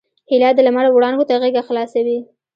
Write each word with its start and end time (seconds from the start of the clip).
هیلۍ 0.29 0.49
د 0.55 0.59
لمر 0.67 0.85
وړانګو 0.91 1.27
ته 1.29 1.33
غېږه 1.41 1.63
خلاصوي 1.67 2.17